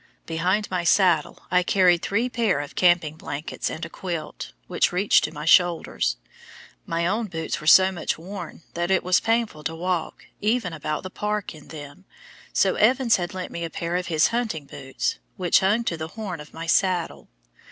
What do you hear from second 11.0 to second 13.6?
the park, in them, so Evans had lent